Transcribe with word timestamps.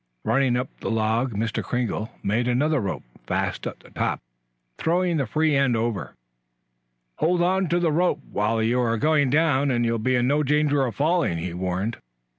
Running 0.25 0.57
up 0.57 0.67
the 0.79 0.89
log 0.89 1.35
Mr. 1.35 1.63
Kringle 1.63 2.09
made 2.23 2.47
another 2.47 2.79
rope 2.79 3.03
fast 3.27 3.67
at 3.67 3.81
the 3.81 3.91
top, 3.91 4.19
throwing 4.79 5.17
the 5.17 5.27
free 5.27 5.55
end 5.55 5.77
over. 5.77 6.15
"Hold 7.17 7.43
on 7.43 7.67
to 7.69 7.79
the 7.79 7.91
rope 7.91 8.21
while 8.31 8.63
you 8.63 8.79
are 8.79 8.97
going 8.97 9.29
down 9.29 9.69
and 9.69 9.85
you'll 9.85 9.99
be 9.99 10.15
in 10.15 10.25
no 10.25 10.41
danger 10.41 10.83
of 10.87 10.95
falling," 10.95 11.37
he 11.37 11.53
warned. 11.53 11.97